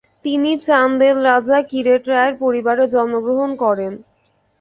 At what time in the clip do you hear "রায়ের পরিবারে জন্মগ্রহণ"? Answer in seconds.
2.11-3.51